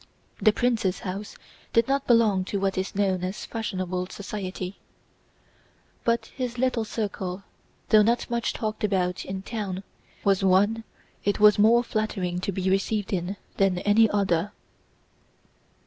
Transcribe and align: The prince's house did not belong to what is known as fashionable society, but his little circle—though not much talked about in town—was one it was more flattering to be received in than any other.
The 0.41 0.51
prince's 0.51 1.01
house 1.01 1.35
did 1.73 1.87
not 1.87 2.07
belong 2.07 2.43
to 2.45 2.59
what 2.59 2.75
is 2.75 2.95
known 2.95 3.23
as 3.23 3.45
fashionable 3.45 4.07
society, 4.07 4.77
but 6.03 6.25
his 6.35 6.57
little 6.57 6.83
circle—though 6.83 8.01
not 8.01 8.27
much 8.27 8.51
talked 8.51 8.83
about 8.83 9.23
in 9.23 9.43
town—was 9.43 10.43
one 10.43 10.83
it 11.23 11.39
was 11.39 11.59
more 11.59 11.83
flattering 11.83 12.39
to 12.39 12.51
be 12.51 12.67
received 12.67 13.13
in 13.13 13.37
than 13.57 13.77
any 13.77 14.09
other. 14.09 14.53